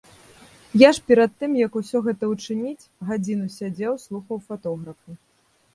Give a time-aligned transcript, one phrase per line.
[0.81, 5.11] Я ж перад тым як усё гэта учыніць, гадзіну сядзеў слухаў фатографа.